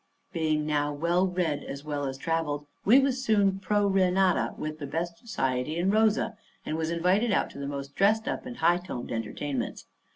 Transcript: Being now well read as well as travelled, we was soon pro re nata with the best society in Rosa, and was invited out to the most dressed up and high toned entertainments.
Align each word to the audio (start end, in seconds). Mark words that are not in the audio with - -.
Being 0.33 0.65
now 0.65 0.91
well 0.91 1.27
read 1.27 1.63
as 1.63 1.83
well 1.85 2.07
as 2.07 2.17
travelled, 2.17 2.65
we 2.83 2.97
was 2.97 3.23
soon 3.23 3.59
pro 3.59 3.85
re 3.85 4.09
nata 4.09 4.55
with 4.57 4.79
the 4.79 4.87
best 4.87 5.19
society 5.19 5.77
in 5.77 5.91
Rosa, 5.91 6.35
and 6.65 6.75
was 6.75 6.89
invited 6.89 7.31
out 7.31 7.51
to 7.51 7.59
the 7.59 7.67
most 7.67 7.93
dressed 7.93 8.27
up 8.27 8.47
and 8.47 8.57
high 8.57 8.77
toned 8.79 9.11
entertainments. 9.11 9.85